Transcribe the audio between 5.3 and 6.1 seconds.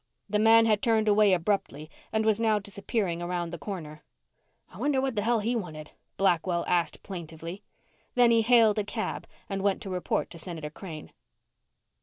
he wanted?"